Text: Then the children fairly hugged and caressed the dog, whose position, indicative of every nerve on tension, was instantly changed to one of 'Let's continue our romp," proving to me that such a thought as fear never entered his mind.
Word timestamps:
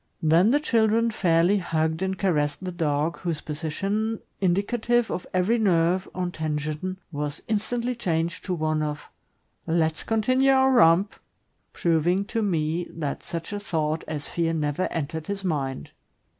Then 0.23 0.49
the 0.49 0.59
children 0.59 1.11
fairly 1.11 1.59
hugged 1.59 2.01
and 2.01 2.17
caressed 2.17 2.63
the 2.63 2.71
dog, 2.71 3.19
whose 3.19 3.39
position, 3.39 4.17
indicative 4.39 5.11
of 5.11 5.27
every 5.31 5.59
nerve 5.59 6.09
on 6.15 6.31
tension, 6.31 6.97
was 7.11 7.43
instantly 7.47 7.93
changed 7.93 8.43
to 8.45 8.55
one 8.55 8.81
of 8.81 9.11
'Let's 9.67 10.01
continue 10.01 10.53
our 10.53 10.71
romp," 10.71 11.13
proving 11.71 12.25
to 12.33 12.41
me 12.41 12.87
that 12.89 13.21
such 13.21 13.53
a 13.53 13.59
thought 13.59 14.03
as 14.07 14.27
fear 14.27 14.53
never 14.53 14.87
entered 14.91 15.27
his 15.27 15.43
mind. 15.43 15.91